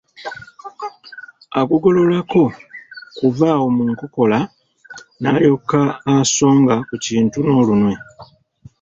[1.59, 2.41] Agugololako
[3.17, 4.39] kuva awo mu nkokola
[5.21, 5.79] nalyoka
[6.19, 7.93] asonga ku kintu n'olunwe.